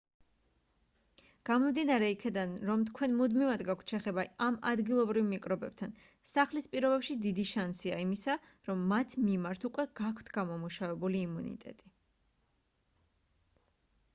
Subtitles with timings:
[1.49, 5.93] გამომდინარე იქედან რომ თქვენ მუდმივად გაქვთ შეხება ამ ადგილობრივ მიკრობებთან
[6.31, 8.39] სახლის პირობებში დიდი შანსია იმისა
[8.71, 11.93] რომ მათ მიმართ უკვე გაქვთ გამომუშავებული იმუნიტეტი